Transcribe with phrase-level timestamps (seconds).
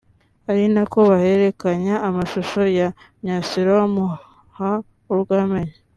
[0.51, 2.87] ari nako bahererekanya amashusho ya
[3.21, 4.69] Myasiro bamuha
[5.13, 5.75] urwamenyo